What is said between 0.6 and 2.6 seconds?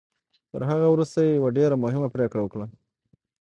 هغه وروسته يې يوه ډېره مهمه پريکړه